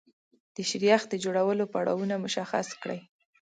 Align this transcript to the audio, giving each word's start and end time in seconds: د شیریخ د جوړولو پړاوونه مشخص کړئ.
د 0.55 0.57
شیریخ 0.69 1.01
د 1.09 1.13
جوړولو 1.23 1.63
پړاوونه 1.73 2.15
مشخص 2.25 2.67
کړئ. 2.81 2.99